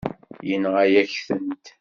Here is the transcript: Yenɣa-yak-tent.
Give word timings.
Yenɣa-yak-tent. 0.47 1.65